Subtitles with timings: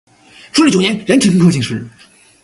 [0.51, 1.87] 顺治九年壬辰科进士。